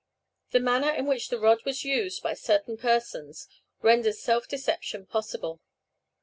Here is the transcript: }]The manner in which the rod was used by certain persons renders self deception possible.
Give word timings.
}]The 0.53 0.59
manner 0.59 0.89
in 0.89 1.05
which 1.05 1.29
the 1.29 1.37
rod 1.37 1.63
was 1.63 1.83
used 1.85 2.23
by 2.23 2.33
certain 2.33 2.75
persons 2.75 3.47
renders 3.83 4.19
self 4.19 4.47
deception 4.47 5.05
possible. 5.05 5.61